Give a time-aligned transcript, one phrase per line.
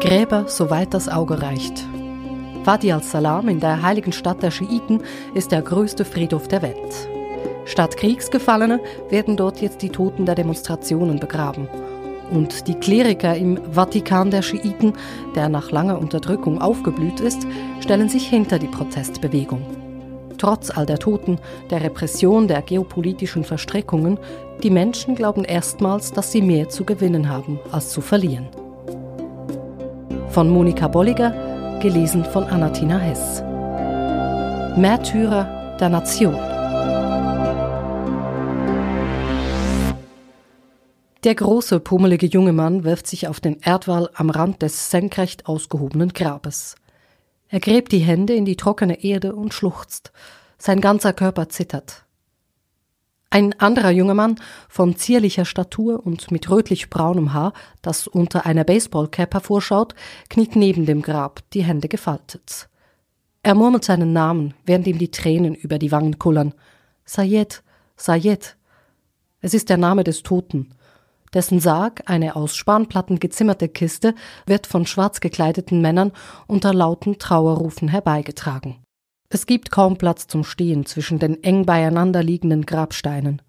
[0.00, 1.84] Gräber, soweit das Auge reicht.
[2.64, 5.02] Wadi al-Salam in der heiligen Stadt der Schiiten
[5.34, 7.08] ist der größte Friedhof der Welt.
[7.64, 8.78] Statt Kriegsgefallene
[9.10, 11.68] werden dort jetzt die Toten der Demonstrationen begraben.
[12.30, 14.92] Und die Kleriker im Vatikan der Schiiten,
[15.34, 17.44] der nach langer Unterdrückung aufgeblüht ist,
[17.80, 19.62] stellen sich hinter die Protestbewegung.
[20.38, 24.18] Trotz all der Toten, der Repression, der geopolitischen Verstrickungen,
[24.62, 28.46] die Menschen glauben erstmals, dass sie mehr zu gewinnen haben als zu verlieren.
[30.38, 31.32] Von Monika Bolliger,
[31.80, 33.42] gelesen von Anatina Hess.
[34.78, 36.36] Märtyrer der Nation.
[41.24, 46.10] Der große, pummelige junge Mann wirft sich auf den Erdwall am Rand des senkrecht ausgehobenen
[46.10, 46.76] Grabes.
[47.48, 50.12] Er gräbt die Hände in die trockene Erde und schluchzt.
[50.56, 52.04] Sein ganzer Körper zittert.
[53.30, 54.36] Ein anderer junger Mann
[54.68, 59.94] von zierlicher Statur und mit rötlich-braunem Haar, das unter einer Baseballcap hervorschaut,
[60.30, 62.70] kniet neben dem Grab, die Hände gefaltet.
[63.42, 66.54] Er murmelt seinen Namen, während ihm die Tränen über die Wangen kullern.
[67.04, 67.62] Sayed,
[67.96, 68.56] Sayed.
[69.40, 70.74] Es ist der Name des Toten.
[71.34, 74.14] Dessen Sarg, eine aus Spanplatten gezimmerte Kiste,
[74.46, 76.12] wird von schwarz gekleideten Männern
[76.46, 78.76] unter lauten Trauerrufen herbeigetragen.
[79.30, 83.42] Es gibt kaum Platz zum Stehen zwischen den eng beieinander liegenden Grabsteinen.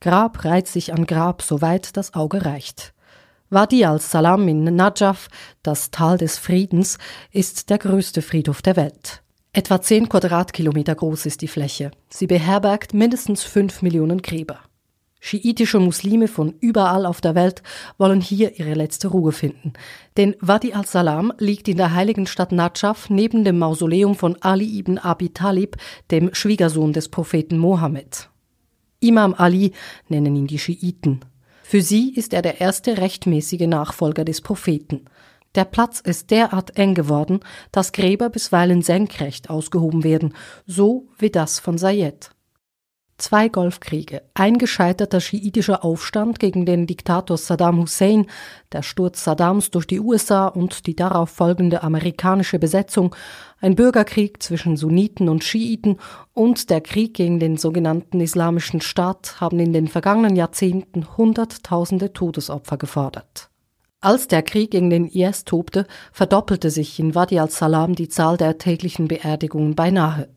[0.00, 2.94] Grab reiht sich an Grab, soweit das Auge reicht.
[3.48, 5.28] Wadi al-Salam in Najaf,
[5.62, 6.98] das Tal des Friedens,
[7.30, 9.22] ist der größte Friedhof der Welt.
[9.52, 11.90] Etwa zehn Quadratkilometer groß ist die Fläche.
[12.08, 14.60] Sie beherbergt mindestens fünf Millionen Gräber.
[15.22, 17.62] Schiitische Muslime von überall auf der Welt
[17.98, 19.74] wollen hier ihre letzte Ruhe finden.
[20.16, 24.96] Denn Wadi al-Salam liegt in der heiligen Stadt Najaf neben dem Mausoleum von Ali ibn
[24.96, 25.76] Abi Talib,
[26.10, 28.30] dem Schwiegersohn des Propheten Mohammed.
[29.00, 29.72] Imam Ali
[30.08, 31.20] nennen ihn die Schiiten.
[31.62, 35.04] Für sie ist er der erste rechtmäßige Nachfolger des Propheten.
[35.54, 37.40] Der Platz ist derart eng geworden,
[37.72, 40.34] dass Gräber bisweilen senkrecht ausgehoben werden,
[40.66, 42.30] so wie das von Sayed.
[43.20, 48.24] Zwei Golfkriege, ein gescheiterter schiitischer Aufstand gegen den Diktator Saddam Hussein,
[48.72, 53.14] der Sturz Saddams durch die USA und die darauf folgende amerikanische Besetzung,
[53.60, 55.98] ein Bürgerkrieg zwischen Sunniten und Schiiten
[56.32, 62.78] und der Krieg gegen den sogenannten Islamischen Staat haben in den vergangenen Jahrzehnten Hunderttausende Todesopfer
[62.78, 63.50] gefordert.
[64.00, 68.56] Als der Krieg gegen den IS tobte, verdoppelte sich in Wadi al-Salam die Zahl der
[68.56, 70.30] täglichen Beerdigungen beinahe.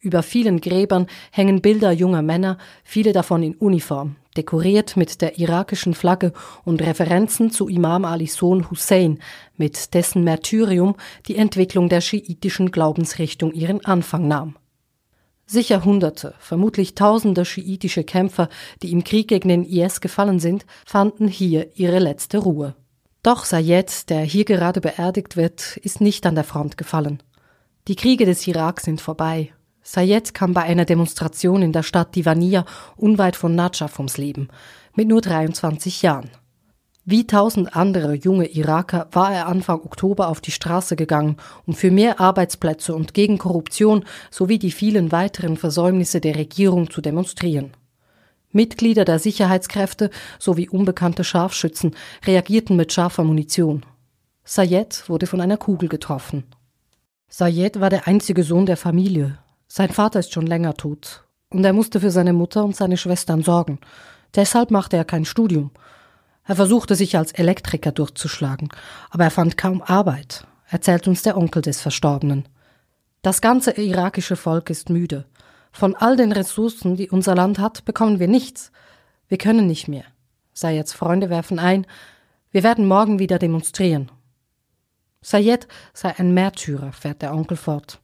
[0.00, 5.92] Über vielen Gräbern hängen Bilder junger Männer, viele davon in Uniform, dekoriert mit der irakischen
[5.92, 6.32] Flagge
[6.64, 9.18] und Referenzen zu Imam Alis Sohn Hussein,
[9.56, 10.94] mit dessen Märtyrium
[11.26, 14.54] die Entwicklung der schiitischen Glaubensrichtung ihren Anfang nahm.
[15.46, 18.48] Sicher Hunderte, vermutlich Tausende schiitische Kämpfer,
[18.82, 22.76] die im Krieg gegen den IS gefallen sind, fanden hier ihre letzte Ruhe.
[23.24, 27.20] Doch Sayed, der hier gerade beerdigt wird, ist nicht an der Front gefallen.
[27.88, 29.52] Die Kriege des Irak sind vorbei
[29.90, 32.66] Sayed kam bei einer Demonstration in der Stadt Divania
[32.96, 34.48] unweit von Najaf ums Leben,
[34.94, 36.28] mit nur 23 Jahren.
[37.06, 41.90] Wie tausend andere junge Iraker war er Anfang Oktober auf die Straße gegangen, um für
[41.90, 47.70] mehr Arbeitsplätze und gegen Korruption sowie die vielen weiteren Versäumnisse der Regierung zu demonstrieren.
[48.52, 53.86] Mitglieder der Sicherheitskräfte sowie unbekannte Scharfschützen reagierten mit scharfer Munition.
[54.44, 56.44] Sayed wurde von einer Kugel getroffen.
[57.30, 59.38] Sayed war der einzige Sohn der Familie,
[59.68, 63.42] sein Vater ist schon länger tot und er musste für seine Mutter und seine Schwestern
[63.42, 63.78] sorgen.
[64.34, 65.70] Deshalb machte er kein Studium.
[66.44, 68.70] Er versuchte sich als Elektriker durchzuschlagen,
[69.10, 72.48] aber er fand kaum Arbeit, erzählt uns der Onkel des Verstorbenen.
[73.22, 75.26] Das ganze irakische Volk ist müde.
[75.72, 78.72] Von all den Ressourcen, die unser Land hat, bekommen wir nichts.
[79.28, 80.04] Wir können nicht mehr.
[80.54, 81.86] Sayeds Freunde werfen ein,
[82.50, 84.10] wir werden morgen wieder demonstrieren.
[85.20, 88.00] Sayed sei ein Märtyrer, fährt der Onkel fort.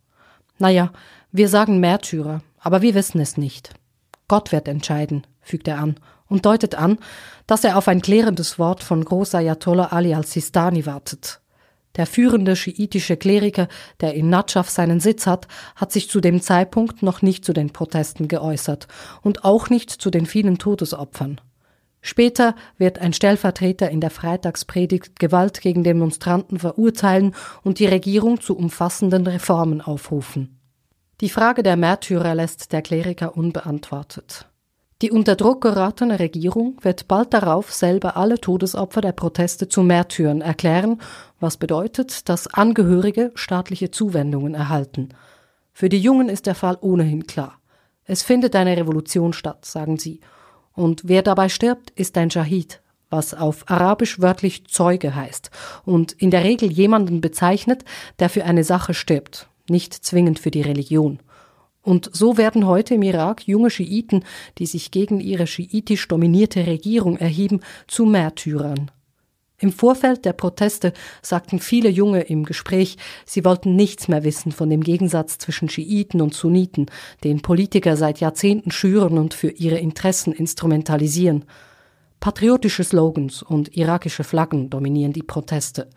[0.59, 0.93] Naja,
[1.37, 3.75] wir sagen Märtyrer, aber wir wissen es nicht.
[4.29, 5.97] Gott wird entscheiden, fügt er an
[6.29, 6.97] und deutet an,
[7.49, 11.41] dass er auf ein klärendes Wort von Großayatollah Ali al-Sistani wartet.
[11.97, 13.67] Der führende schiitische Kleriker,
[14.01, 17.73] der in Najaf seinen Sitz hat, hat sich zu dem Zeitpunkt noch nicht zu den
[17.73, 18.87] Protesten geäußert
[19.21, 21.41] und auch nicht zu den vielen Todesopfern.
[22.01, 27.35] Später wird ein Stellvertreter in der Freitagspredigt Gewalt gegen Demonstranten verurteilen
[27.65, 30.61] und die Regierung zu umfassenden Reformen aufrufen.
[31.21, 34.49] Die Frage der Märtyrer lässt der Kleriker unbeantwortet.
[35.01, 40.41] Die unter Druck geratene Regierung wird bald darauf selber alle Todesopfer der Proteste zu Märtyrern
[40.41, 41.01] erklären,
[41.39, 45.11] was bedeutet, dass Angehörige staatliche Zuwendungen erhalten.
[45.73, 47.61] Für die Jungen ist der Fall ohnehin klar.
[48.05, 50.21] Es findet eine Revolution statt, sagen sie.
[50.73, 55.51] Und wer dabei stirbt, ist ein Shahid, was auf Arabisch wörtlich Zeuge heißt
[55.85, 57.85] und in der Regel jemanden bezeichnet,
[58.19, 61.21] der für eine Sache stirbt, nicht zwingend für die Religion.
[61.83, 64.25] Und so werden heute im Irak junge Schiiten,
[64.59, 68.91] die sich gegen ihre schiitisch dominierte Regierung erheben, zu Märtyrern.
[69.59, 74.69] Im Vorfeld der Proteste sagten viele Junge im Gespräch, sie wollten nichts mehr wissen von
[74.69, 76.87] dem Gegensatz zwischen Schiiten und Sunniten,
[77.23, 81.45] den Politiker seit Jahrzehnten schüren und für ihre Interessen instrumentalisieren.
[82.19, 85.89] Patriotische Slogans und irakische Flaggen dominieren die Proteste.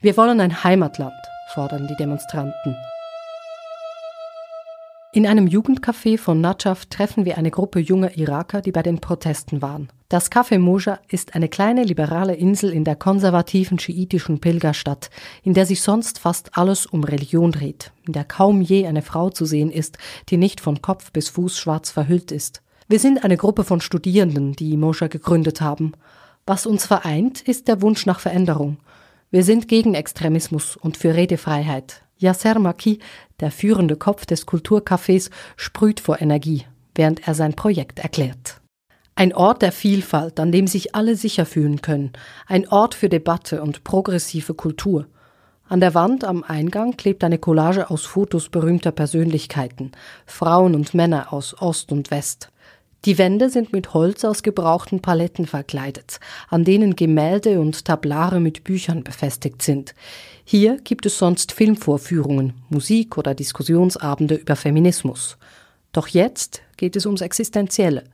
[0.00, 1.12] Wir wollen ein Heimatland,
[1.54, 2.76] fordern die Demonstranten.
[5.14, 9.60] In einem Jugendcafé von Najaf treffen wir eine Gruppe junger Iraker, die bei den Protesten
[9.60, 9.90] waren.
[10.08, 15.10] Das Café Moja ist eine kleine liberale Insel in der konservativen schiitischen Pilgerstadt,
[15.42, 19.28] in der sich sonst fast alles um Religion dreht, in der kaum je eine Frau
[19.28, 19.98] zu sehen ist,
[20.30, 22.62] die nicht von Kopf bis Fuß schwarz verhüllt ist.
[22.88, 25.92] Wir sind eine Gruppe von Studierenden, die Moja gegründet haben.
[26.46, 28.78] Was uns vereint, ist der Wunsch nach Veränderung.
[29.30, 32.02] Wir sind gegen Extremismus und für Redefreiheit.
[32.22, 33.00] Yasser Maki,
[33.40, 36.64] der führende Kopf des Kulturcafés, sprüht vor Energie,
[36.94, 38.60] während er sein Projekt erklärt.
[39.14, 42.12] Ein Ort der Vielfalt, an dem sich alle sicher fühlen können,
[42.46, 45.06] ein Ort für Debatte und progressive Kultur.
[45.68, 49.92] An der Wand am Eingang klebt eine Collage aus Fotos berühmter Persönlichkeiten,
[50.26, 52.50] Frauen und Männer aus Ost und West.
[53.04, 58.62] Die Wände sind mit Holz aus gebrauchten Paletten verkleidet, an denen Gemälde und Tablare mit
[58.62, 59.96] Büchern befestigt sind.
[60.44, 65.36] Hier gibt es sonst Filmvorführungen, Musik oder Diskussionsabende über Feminismus.
[65.90, 68.04] Doch jetzt geht es ums Existenzielle.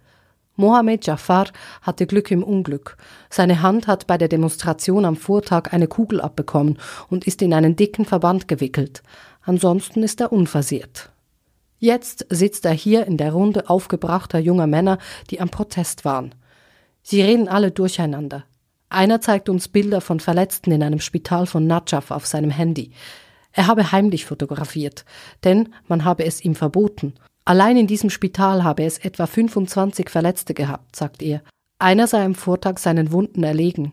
[0.56, 1.49] Mohammed Jafar
[1.82, 2.96] hatte Glück im Unglück.
[3.29, 6.79] Seine Hand hat bei der Demonstration am Vortag eine Kugel abbekommen
[7.11, 9.02] und ist in einen dicken Verband gewickelt.
[9.43, 11.11] Ansonsten ist er unversehrt.
[11.79, 14.99] Jetzt sitzt er hier in der Runde aufgebrachter junger Männer,
[15.31, 16.35] die am Protest waren.
[17.03, 18.45] Sie reden alle durcheinander.
[18.89, 22.93] Einer zeigt uns Bilder von Verletzten in einem Spital von Najaf auf seinem Handy.
[23.53, 25.05] Er habe heimlich fotografiert,
[25.45, 27.15] denn man habe es ihm verboten.
[27.45, 31.43] Allein in diesem Spital habe es etwa 25 Verletzte gehabt, sagt er.
[31.79, 33.93] Einer sei am Vortag seinen Wunden erlegen.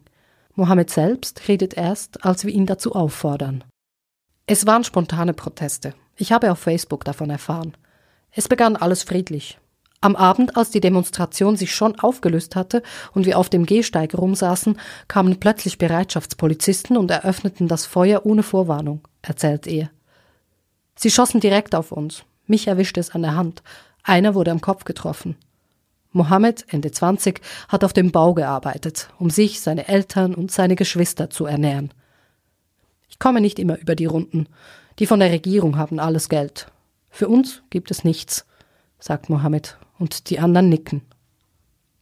[0.55, 3.63] Mohammed selbst redet erst, als wir ihn dazu auffordern.
[4.47, 5.93] Es waren spontane Proteste.
[6.15, 7.75] Ich habe auf Facebook davon erfahren.
[8.31, 9.59] Es begann alles friedlich.
[10.01, 12.83] Am Abend, als die Demonstration sich schon aufgelöst hatte
[13.13, 19.01] und wir auf dem Gehsteig rumsaßen, kamen plötzlich Bereitschaftspolizisten und eröffneten das Feuer ohne Vorwarnung,
[19.21, 19.89] erzählt er.
[20.95, 22.23] Sie schossen direkt auf uns.
[22.45, 23.63] Mich erwischte es an der Hand.
[24.03, 25.35] Einer wurde am Kopf getroffen.
[26.11, 31.29] Mohammed, Ende 20, hat auf dem Bau gearbeitet, um sich, seine Eltern und seine Geschwister
[31.29, 31.91] zu ernähren.
[33.09, 34.47] Ich komme nicht immer über die Runden.
[34.99, 36.71] Die von der Regierung haben alles Geld.
[37.09, 38.45] Für uns gibt es nichts,
[38.99, 41.01] sagt Mohammed, und die anderen nicken.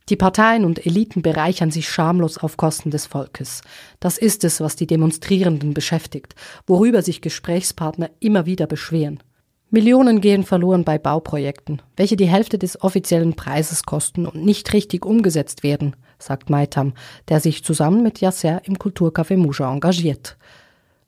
[0.10, 3.62] Die Parteien und Eliten bereichern sich schamlos auf Kosten des Volkes.
[4.00, 6.36] Das ist es, was die Demonstrierenden beschäftigt,
[6.68, 9.24] worüber sich Gesprächspartner immer wieder beschweren.
[9.72, 15.04] Millionen gehen verloren bei Bauprojekten, welche die Hälfte des offiziellen Preises kosten und nicht richtig
[15.04, 16.94] umgesetzt werden, sagt Maitam,
[17.28, 20.38] der sich zusammen mit Yasser im Kulturcafé Muja engagiert.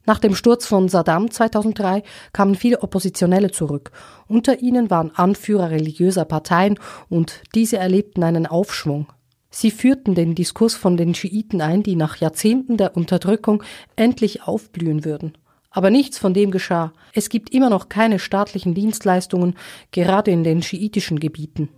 [0.06, 3.92] Nach dem Sturz von Saddam 2003 kamen viele Oppositionelle zurück.
[4.28, 6.80] Unter ihnen waren Anführer religiöser Parteien
[7.10, 9.08] und diese erlebten einen Aufschwung.
[9.50, 13.64] Sie führten den Diskurs von den Schiiten ein, die nach Jahrzehnten der Unterdrückung
[13.96, 15.38] endlich aufblühen würden.
[15.72, 16.94] Aber nichts von dem geschah.
[17.14, 19.56] Es gibt immer noch keine staatlichen Dienstleistungen,
[19.92, 21.70] gerade in den schiitischen Gebieten.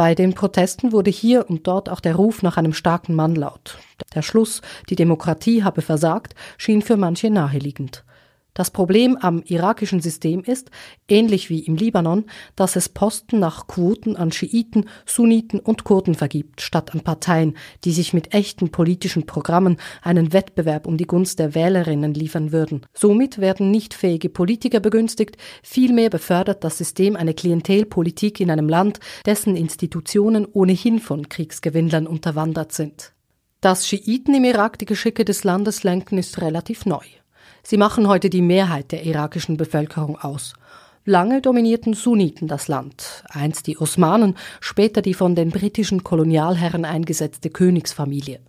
[0.00, 3.76] Bei den Protesten wurde hier und dort auch der Ruf nach einem starken Mann laut.
[4.14, 8.02] Der Schluss, die Demokratie habe versagt, schien für manche naheliegend.
[8.54, 10.70] Das Problem am irakischen System ist,
[11.08, 12.24] ähnlich wie im Libanon,
[12.56, 17.92] dass es Posten nach Quoten an Schiiten, Sunniten und Kurden vergibt, statt an Parteien, die
[17.92, 22.86] sich mit echten politischen Programmen einen Wettbewerb um die Gunst der Wählerinnen liefern würden.
[22.92, 28.98] Somit werden nicht fähige Politiker begünstigt, vielmehr befördert das System eine Klientelpolitik in einem Land,
[29.26, 33.12] dessen Institutionen ohnehin von Kriegsgewinnlern unterwandert sind.
[33.60, 37.04] Dass Schiiten im Irak die Geschicke des Landes lenken, ist relativ neu.
[37.62, 40.54] Sie machen heute die Mehrheit der irakischen Bevölkerung aus.
[41.04, 47.50] Lange dominierten Sunniten das Land, einst die Osmanen, später die von den britischen Kolonialherren eingesetzte
[47.50, 48.40] Königsfamilie.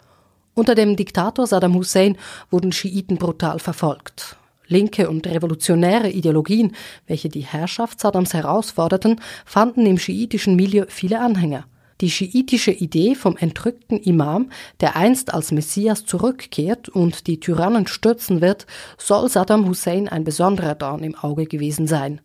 [0.53, 2.17] Unter dem Diktator Saddam Hussein
[2.49, 4.35] wurden Schiiten brutal verfolgt.
[4.67, 6.75] Linke und revolutionäre Ideologien,
[7.07, 11.65] welche die Herrschaft Saddams herausforderten, fanden im schiitischen Milieu viele Anhänger.
[12.01, 18.41] Die schiitische Idee vom entrückten Imam, der einst als Messias zurückkehrt und die Tyrannen stürzen
[18.41, 18.65] wird,
[18.97, 22.19] soll Saddam Hussein ein besonderer Dorn im Auge gewesen sein.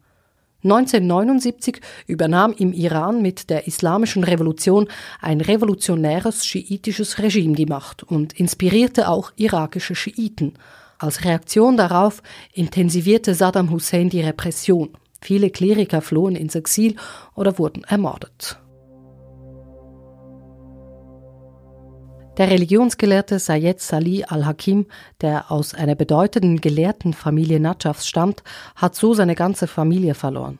[0.64, 4.88] 1979 übernahm im Iran mit der Islamischen Revolution
[5.21, 10.54] ein revolutionäres schiitisches Regime die Macht und inspirierte auch irakische Schiiten.
[10.99, 12.23] Als Reaktion darauf
[12.54, 14.97] intensivierte Saddam Hussein die Repression.
[15.21, 16.97] Viele Kleriker flohen ins Exil
[17.35, 18.59] oder wurden ermordet.
[22.37, 24.85] Der Religionsgelehrte Sayed Salih al-Hakim,
[25.23, 28.43] der aus einer bedeutenden gelehrten Familie Najafs stammt,
[28.75, 30.59] hat so seine ganze Familie verloren.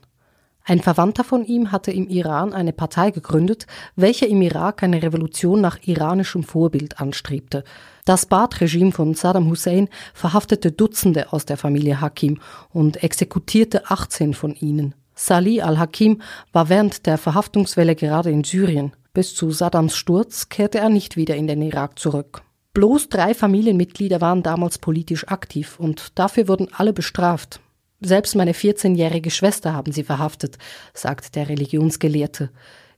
[0.65, 5.61] Ein Verwandter von ihm hatte im Iran eine Partei gegründet, welche im Irak eine Revolution
[5.61, 7.63] nach iranischem Vorbild anstrebte.
[8.07, 12.41] Das Baath-Regime von Saddam Hussein verhaftete Dutzende aus der Familie Hakim
[12.73, 14.95] und exekutierte 18 von ihnen.
[15.15, 18.93] Salih al-Hakim war während der Verhaftungswelle gerade in Syrien.
[19.17, 22.43] Bis zu Saddams Sturz kehrte er nicht wieder in den Irak zurück.
[22.75, 27.61] Bloß drei Familienmitglieder waren damals politisch aktiv und dafür wurden alle bestraft.
[28.03, 30.59] Selbst meine 14-jährige Schwester haben sie verhaftet,
[30.93, 32.51] sagt der Religionsgelehrte.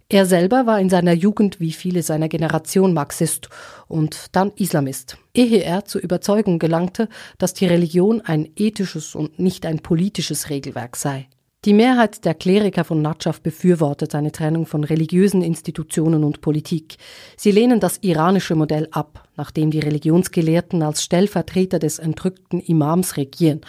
[0.09, 3.49] Er selber war in seiner Jugend wie viele seiner Generation Marxist
[3.87, 7.09] und dann Islamist, ehe er zur Überzeugung gelangte,
[7.39, 11.29] dass die Religion ein ethisches und nicht ein politisches Regelwerk sei.
[11.65, 16.99] Die Mehrheit der Kleriker von Natschaf befürwortet eine Trennung von religiösen Institutionen und Politik.
[17.37, 23.63] Sie lehnen das iranische Modell ab, nachdem die Religionsgelehrten als Stellvertreter des entrückten Imams regieren.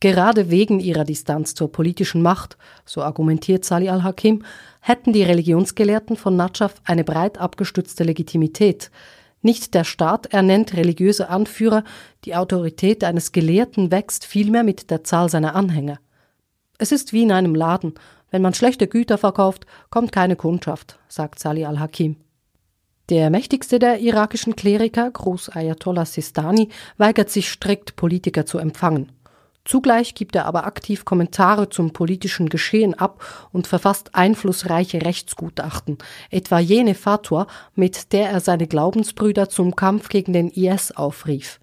[0.00, 4.42] Gerade wegen ihrer Distanz zur politischen Macht, so argumentiert Salih al-Hakim,
[4.80, 8.90] hätten die Religionsgelehrten von Natschaf eine breit abgestützte Legitimität.
[9.42, 11.84] Nicht der Staat ernennt religiöse Anführer,
[12.24, 15.98] die Autorität eines Gelehrten wächst vielmehr mit der Zahl seiner Anhänger.
[16.78, 17.94] Es ist wie in einem Laden.
[18.30, 22.16] Wenn man schlechte Güter verkauft, kommt keine Kundschaft, sagt Salih al-Hakim.
[23.08, 29.12] Der mächtigste der irakischen Kleriker, Groß Ayatollah Sistani, weigert sich strikt, Politiker zu empfangen.
[29.64, 35.98] Zugleich gibt er aber aktiv Kommentare zum politischen Geschehen ab und verfasst einflussreiche Rechtsgutachten,
[36.30, 41.58] etwa jene Fatwa, mit der er seine Glaubensbrüder zum Kampf gegen den IS aufrief.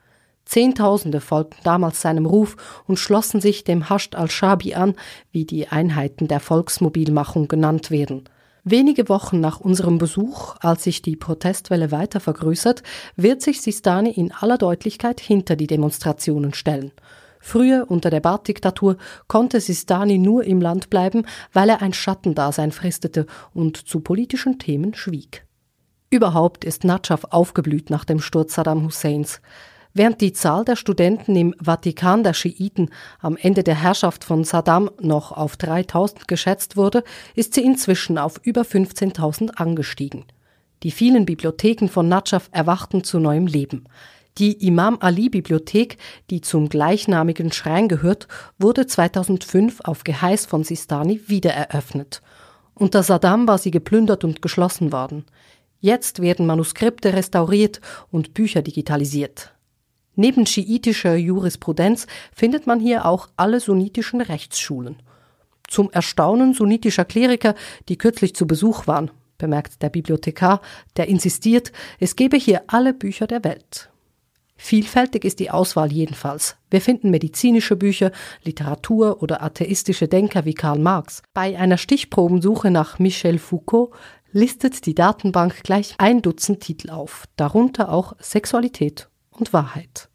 [0.46, 4.96] Zehntausende folgten damals seinem Ruf und schlossen sich dem Hascht al-Shabi an,
[5.32, 8.24] wie die Einheiten der Volksmobilmachung genannt werden.
[8.66, 12.82] Wenige Wochen nach unserem Besuch, als sich die Protestwelle weiter vergrößert,
[13.18, 16.94] wird sich Sistani in aller Deutlichkeit hinter die Demonstrationen stellen.
[17.42, 18.96] Früher unter der Baath-Diktatur
[19.28, 24.94] konnte Sistani nur im Land bleiben, weil er ein Schattendasein fristete und zu politischen Themen
[24.94, 25.46] schwieg.
[26.10, 29.42] Überhaupt ist Natschaf aufgeblüht nach dem Sturz Saddam Husseins.
[29.96, 34.90] Während die Zahl der Studenten im Vatikan der Schiiten am Ende der Herrschaft von Saddam
[35.00, 37.04] noch auf 3000 geschätzt wurde,
[37.36, 40.26] ist sie inzwischen auf über 15.000 angestiegen.
[40.82, 43.86] Die vielen Bibliotheken von Najaf erwachten zu neuem Leben.
[44.40, 45.98] Die Imam Ali Bibliothek,
[46.32, 52.24] die zum gleichnamigen Schrein gehört, wurde 2005 auf Geheiß von Sistani wiedereröffnet.
[52.74, 55.26] Unter Saddam war sie geplündert und geschlossen worden.
[55.80, 59.53] Jetzt werden Manuskripte restauriert und Bücher digitalisiert.
[60.16, 64.98] Neben schiitischer Jurisprudenz findet man hier auch alle sunnitischen Rechtsschulen.
[65.68, 67.56] Zum Erstaunen sunnitischer Kleriker,
[67.90, 70.62] die kürzlich zu Besuch waren, bemerkt der Bibliothekar,
[70.98, 73.90] der insistiert, es gebe hier alle Bücher der Welt.
[74.56, 76.58] Vielfältig ist die Auswahl jedenfalls.
[76.70, 78.12] Wir finden medizinische Bücher,
[78.44, 81.24] Literatur oder atheistische Denker wie Karl Marx.
[81.34, 83.94] Bei einer Stichprobensuche nach Michel Foucault
[84.32, 90.10] listet die Datenbank gleich ein Dutzend Titel auf, darunter auch Sexualität und Wahrheit.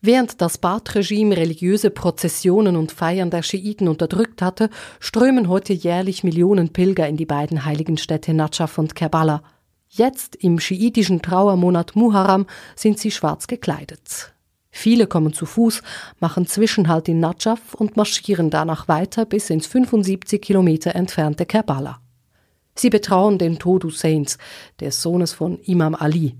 [0.00, 6.72] Während das Baath-Regime religiöse Prozessionen und Feiern der Schiiten unterdrückt hatte, strömen heute jährlich Millionen
[6.72, 9.42] Pilger in die beiden heiligen Städte Najaf und Kerbala.
[9.88, 12.46] Jetzt im schiitischen Trauermonat Muharram
[12.76, 14.34] sind sie schwarz gekleidet.
[14.70, 15.82] Viele kommen zu Fuß,
[16.20, 22.00] machen Zwischenhalt in Najaf und marschieren danach weiter bis ins 75 Kilometer entfernte Kerbala.
[22.76, 24.38] Sie betrauen den Tod Husseins,
[24.78, 26.36] des Sohnes von Imam Ali,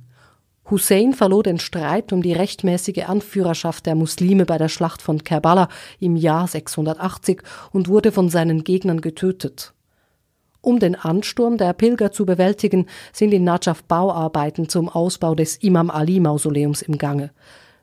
[0.71, 5.69] Hussein verlor den Streit um die rechtmäßige Anführerschaft der Muslime bei der Schlacht von Kerbala
[5.99, 9.73] im Jahr 680 und wurde von seinen Gegnern getötet.
[10.61, 15.89] Um den Ansturm der Pilger zu bewältigen, sind in Najaf Bauarbeiten zum Ausbau des Imam
[15.89, 17.31] Ali Mausoleums im Gange.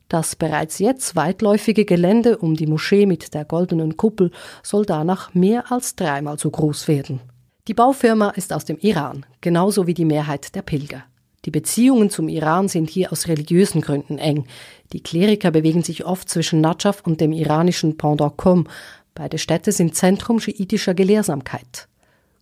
[0.08, 4.30] Das bereits jetzt weitläufige Gelände um die Moschee mit der goldenen Kuppel
[4.62, 7.22] soll danach mehr als dreimal so groß werden.
[7.68, 11.06] Die Baufirma ist aus dem Iran, genauso wie die Mehrheit der Pilger.
[11.46, 14.46] Die Beziehungen zum Iran sind hier aus religiösen Gründen eng.
[14.94, 18.68] Die Kleriker bewegen sich oft zwischen Najaf und dem iranischen Pendant Qom.
[19.14, 21.88] Beide Städte sind Zentrum schiitischer Gelehrsamkeit.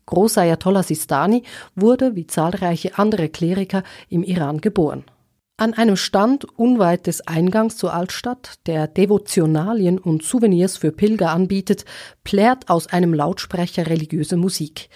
[0.05, 1.43] Großayatollah Sistani
[1.75, 5.03] wurde, wie zahlreiche andere Kleriker, im Iran geboren.
[5.57, 11.85] An einem Stand unweit des Eingangs zur Altstadt, der Devotionalien und Souvenirs für Pilger anbietet,
[12.23, 14.89] plärt aus einem Lautsprecher religiöse Musik.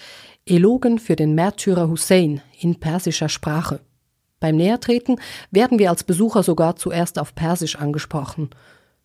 [0.46, 3.80] Elogen für den Märtyrer Hussein in persischer Sprache.
[4.40, 8.50] Beim Nähertreten werden wir als Besucher sogar zuerst auf Persisch angesprochen.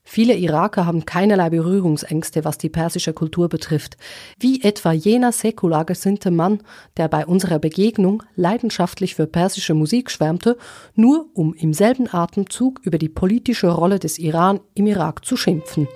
[0.05, 3.95] Viele Iraker haben keinerlei Berührungsängste, was die persische Kultur betrifft,
[4.37, 6.61] wie etwa jener säkular gesinnte Mann,
[6.97, 10.57] der bei unserer Begegnung leidenschaftlich für persische Musik schwärmte,
[10.93, 15.87] nur um im selben Atemzug über die politische Rolle des Iran im Irak zu schimpfen.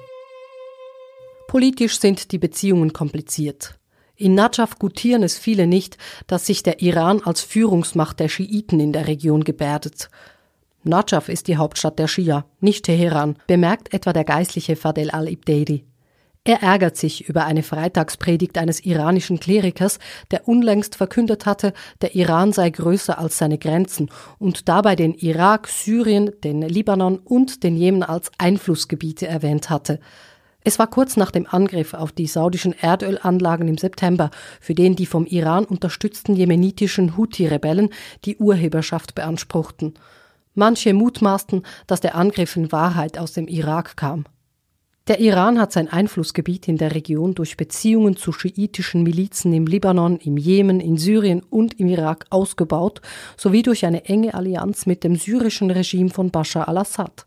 [1.50, 3.77] Politisch sind die Beziehungen kompliziert.
[4.20, 8.92] In Najaf gutieren es viele nicht, dass sich der Iran als Führungsmacht der Schiiten in
[8.92, 10.10] der Region gebärdet.
[10.84, 15.86] Najaf ist die Hauptstadt der Schia, nicht Teheran, bemerkt etwa der geistliche Fadel al-Ibderi.
[16.46, 20.00] Er ärgert sich über eine Freitagspredigt eines iranischen Klerikers,
[20.32, 24.10] der unlängst verkündet hatte, der Iran sei größer als seine Grenzen
[24.40, 30.00] und dabei den Irak, Syrien, den Libanon und den Jemen als Einflussgebiete erwähnt hatte.
[30.68, 35.06] Es war kurz nach dem Angriff auf die saudischen Erdölanlagen im September, für den die
[35.06, 37.90] vom Iran unterstützten jemenitischen Houthi-Rebellen
[38.26, 39.94] die Urheberschaft beanspruchten.
[40.56, 44.26] Manche mutmaßten, dass der Angriff in Wahrheit aus dem Irak kam.
[45.08, 50.18] Der Iran hat sein Einflussgebiet in der Region durch Beziehungen zu schiitischen Milizen im Libanon,
[50.18, 53.00] im Jemen, in Syrien und im Irak ausgebaut,
[53.38, 57.26] sowie durch eine enge Allianz mit dem syrischen Regime von Bashar al-Assad.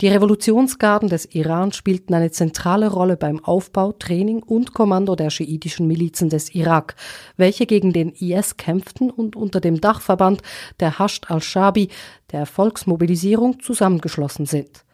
[0.00, 5.86] Die Revolutionsgarden des Iran spielten eine zentrale Rolle beim Aufbau, Training und Kommando der schiitischen
[5.86, 6.96] Milizen des Irak,
[7.36, 10.40] welche gegen den IS kämpften und unter dem Dachverband
[10.80, 11.88] der Hasht al-Shabi,
[12.32, 14.84] der Volksmobilisierung, zusammengeschlossen sind.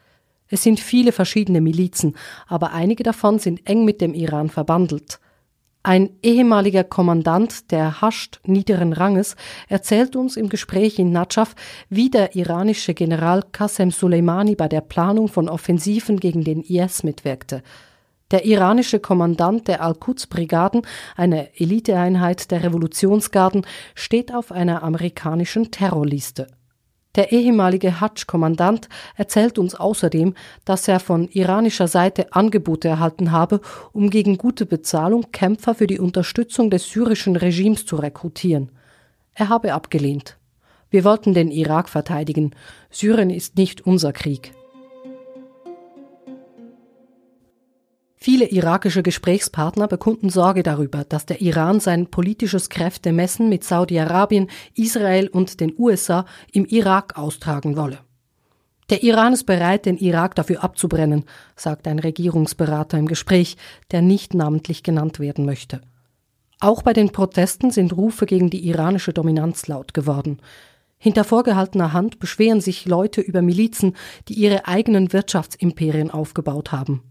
[0.48, 2.16] Es sind viele verschiedene Milizen,
[2.48, 5.20] aber einige davon sind eng mit dem Iran verbandelt.
[5.86, 9.36] Ein ehemaliger Kommandant der Hascht niederen Ranges
[9.68, 11.54] erzählt uns im Gespräch in Najaf,
[11.88, 17.62] wie der iranische General Qasem Soleimani bei der Planung von Offensiven gegen den IS mitwirkte.
[18.32, 20.82] Der iranische Kommandant der Al-Quds-Brigaden,
[21.14, 23.64] eine Eliteeinheit der Revolutionsgarden,
[23.94, 26.48] steht auf einer amerikanischen Terrorliste.
[27.16, 30.34] Der ehemalige Hadsch-Kommandant erzählt uns außerdem,
[30.66, 33.60] dass er von iranischer Seite Angebote erhalten habe,
[33.92, 38.70] um gegen gute Bezahlung Kämpfer für die Unterstützung des syrischen Regimes zu rekrutieren.
[39.32, 40.36] Er habe abgelehnt.
[40.90, 42.54] Wir wollten den Irak verteidigen.
[42.90, 44.52] Syrien ist nicht unser Krieg.
[48.26, 55.28] Viele irakische Gesprächspartner bekunden Sorge darüber, dass der Iran sein politisches Kräftemessen mit Saudi-Arabien, Israel
[55.28, 58.00] und den USA im Irak austragen wolle.
[58.90, 63.56] Der Iran ist bereit, den Irak dafür abzubrennen, sagt ein Regierungsberater im Gespräch,
[63.92, 65.80] der nicht namentlich genannt werden möchte.
[66.58, 70.40] Auch bei den Protesten sind Rufe gegen die iranische Dominanz laut geworden.
[70.98, 73.94] Hinter vorgehaltener Hand beschweren sich Leute über Milizen,
[74.26, 77.04] die ihre eigenen Wirtschaftsimperien aufgebaut haben.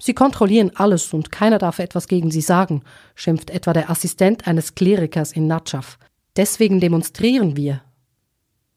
[0.00, 2.82] Sie kontrollieren alles und keiner darf etwas gegen sie sagen,
[3.16, 5.98] schimpft etwa der Assistent eines Klerikers in Natschaf.
[6.36, 7.82] Deswegen demonstrieren wir.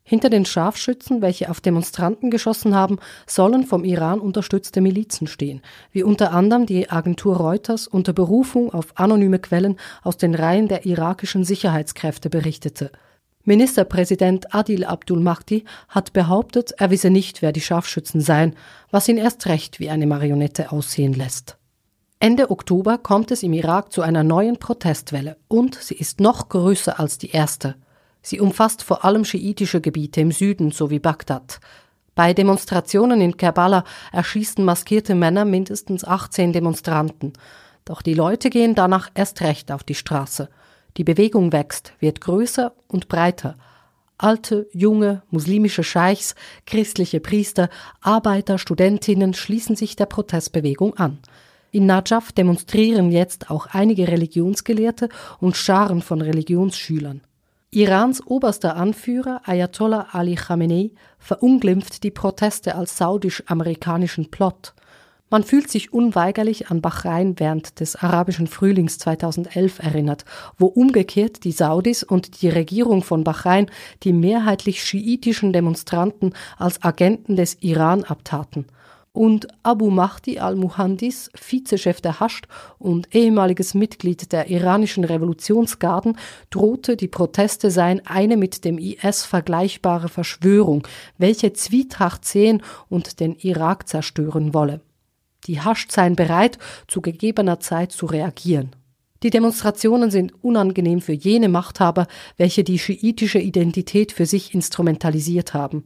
[0.04, 6.04] Hinter den Scharfschützen, welche auf Demonstranten geschossen haben, sollen vom Iran unterstützte Milizen stehen, wie
[6.04, 11.44] unter anderem die Agentur Reuters unter Berufung auf anonyme Quellen aus den Reihen der irakischen
[11.44, 12.92] Sicherheitskräfte berichtete.
[13.44, 18.56] Ministerpräsident Adil Abdul Mahdi hat behauptet, er wisse nicht, wer die Scharfschützen seien,
[18.92, 21.58] was ihn erst recht wie eine Marionette aussehen lässt.
[22.20, 27.00] Ende Oktober kommt es im Irak zu einer neuen Protestwelle und sie ist noch größer
[27.00, 27.76] als die erste.
[28.22, 31.60] Sie umfasst vor allem schiitische Gebiete im Süden sowie Bagdad.
[32.14, 37.34] Bei Demonstrationen in Kerbala erschießen maskierte Männer mindestens 18 Demonstranten.
[37.86, 40.50] Doch die Leute gehen danach erst recht auf die Straße.
[40.98, 43.56] Die Bewegung wächst, wird größer und breiter.
[44.18, 47.70] Alte, junge, muslimische Scheichs, christliche Priester,
[48.02, 51.20] Arbeiter, Studentinnen schließen sich der Protestbewegung an.
[51.72, 57.22] In Najaf demonstrieren jetzt auch einige Religionsgelehrte und Scharen von Religionsschülern.
[57.72, 64.74] Irans oberster Anführer Ayatollah Ali Khamenei verunglimpft die Proteste als saudisch-amerikanischen Plot.
[65.32, 70.26] Man fühlt sich unweigerlich an Bahrain während des arabischen Frühlings 2011 erinnert,
[70.58, 73.72] wo umgekehrt die Saudis und die Regierung von Bahrain
[74.04, 78.66] die mehrheitlich schiitischen Demonstranten als Agenten des Iran abtaten.
[79.14, 86.18] Und Abu Mahdi al-Muhandis, Vizechef der Hascht und ehemaliges Mitglied der iranischen Revolutionsgarden,
[86.50, 90.86] drohte, die Proteste seien eine mit dem IS vergleichbare Verschwörung,
[91.18, 94.82] welche Zwietracht sehen und den Irak zerstören wolle.
[95.46, 98.76] Die Hascht seien bereit, zu gegebener Zeit zu reagieren.
[99.24, 105.86] Die Demonstrationen sind unangenehm für jene Machthaber, welche die schiitische Identität für sich instrumentalisiert haben.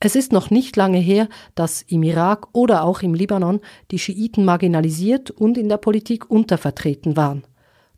[0.00, 4.44] Es ist noch nicht lange her, dass im Irak oder auch im Libanon die Schiiten
[4.44, 7.44] marginalisiert und in der Politik untervertreten waren.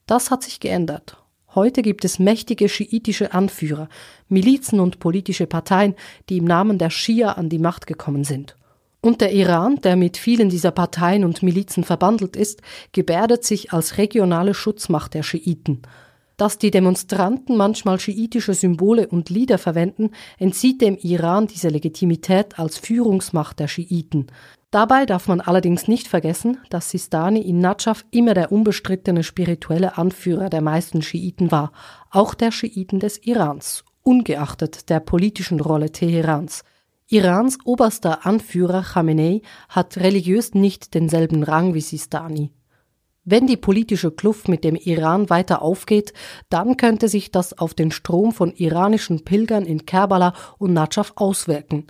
[0.07, 1.17] Das hat sich geändert.
[1.57, 3.89] Heute gibt es mächtige schiitische Anführer,
[4.29, 5.97] Milizen und politische Parteien,
[6.29, 8.57] die im Namen der Schia an die Macht gekommen sind.
[9.01, 13.99] Und der Iran, der mit vielen dieser Parteien und Milizen verbandelt ist, gebärdet sich als
[13.99, 15.83] regionale Schutzmacht der Schiiten.
[16.37, 22.79] Dass die Demonstranten manchmal schiitische Symbole und Lieder verwenden, entzieht dem Iran diese Legitimität als
[22.79, 24.27] Führungsmacht der Schiiten.
[24.71, 30.51] Dabei darf man allerdings nicht vergessen, dass Sistani in Najaf immer der unbestrittene spirituelle Anführer
[30.51, 31.73] der meisten Schiiten war,
[32.11, 36.65] auch der Schiiten des Irans, ungeachtet der politischen Rolle Teherans.
[37.09, 42.51] Irans oberster Anführer Khamenei hat religiös nicht denselben Rang wie Sistani.
[43.25, 46.13] Wenn die politische Kluft mit dem Iran weiter aufgeht,
[46.49, 51.87] dann könnte sich das auf den Strom von iranischen Pilgern in Kerbala und Najaf auswirken.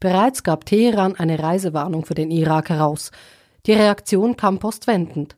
[0.00, 3.12] Bereits gab Teheran eine Reisewarnung für den Irak heraus.
[3.66, 5.36] Die Reaktion kam postwendend.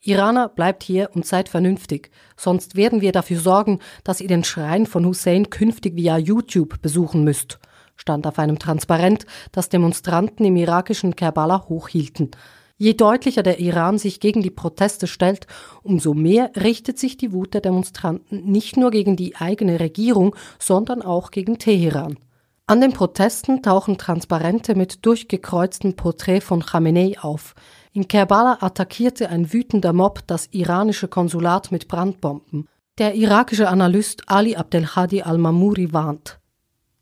[0.00, 4.86] Iraner, bleibt hier und seid vernünftig, sonst werden wir dafür sorgen, dass ihr den Schrein
[4.86, 7.58] von Hussein künftig via YouTube besuchen müsst,
[7.96, 12.30] stand auf einem Transparent, das Demonstranten im irakischen Kerbala hochhielten.
[12.78, 15.46] Je deutlicher der Iran sich gegen die Proteste stellt,
[15.82, 21.00] umso mehr richtet sich die Wut der Demonstranten nicht nur gegen die eigene Regierung, sondern
[21.00, 22.18] auch gegen Teheran.
[22.66, 27.54] An den Protesten tauchen Transparente mit durchgekreuztem Porträt von Khamenei auf.
[27.92, 32.68] In Kerbala attackierte ein wütender Mob das iranische Konsulat mit Brandbomben.
[32.98, 36.40] Der irakische Analyst Ali Abdelhadi al-Mamouri warnt.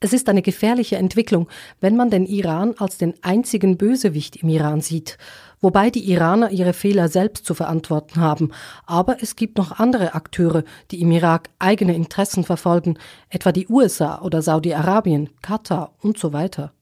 [0.04, 1.48] Es ist eine gefährliche Entwicklung,
[1.80, 5.16] wenn man den Iran als den einzigen Bösewicht im Iran sieht,
[5.62, 8.50] wobei die Iraner ihre Fehler selbst zu verantworten haben.
[8.84, 12.98] Aber es gibt noch andere Akteure, die im Irak eigene Interessen verfolgen,
[13.30, 16.74] etwa die USA oder Saudi-Arabien, Katar und so weiter.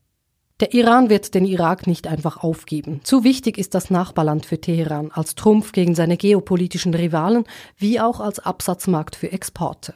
[0.59, 3.03] Der Iran wird den Irak nicht einfach aufgeben.
[3.05, 7.45] Zu wichtig ist das Nachbarland für Teheran als Trumpf gegen seine geopolitischen Rivalen
[7.77, 9.95] wie auch als Absatzmarkt für Exporte.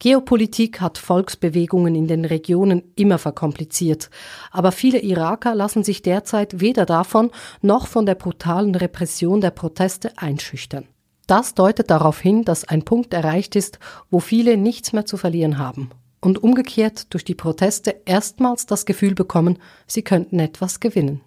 [0.00, 4.10] Geopolitik hat Volksbewegungen in den Regionen immer verkompliziert,
[4.52, 7.32] aber viele Iraker lassen sich derzeit weder davon
[7.62, 10.84] noch von der brutalen Repression der Proteste einschüchtern.
[11.26, 15.58] Das deutet darauf hin, dass ein Punkt erreicht ist, wo viele nichts mehr zu verlieren
[15.58, 21.22] haben und umgekehrt durch die Proteste erstmals das Gefühl bekommen, sie könnten etwas gewinnen.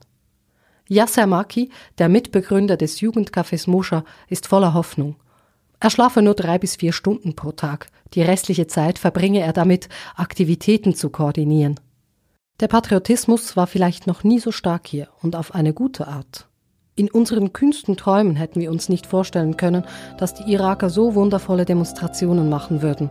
[0.88, 5.15] Yasser Maki, der Mitbegründer des Jugendcafés Moscha, ist voller Hoffnung.
[5.79, 7.88] Er schlafe nur drei bis vier Stunden pro Tag.
[8.13, 11.80] Die restliche Zeit verbringe er damit, Aktivitäten zu koordinieren.
[12.60, 16.47] Der Patriotismus war vielleicht noch nie so stark hier und auf eine gute Art.
[16.95, 19.84] In unseren kühnsten Träumen hätten wir uns nicht vorstellen können,
[20.19, 23.10] dass die Iraker so wundervolle Demonstrationen machen würden.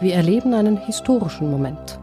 [0.00, 1.99] Wir erleben einen historischen Moment.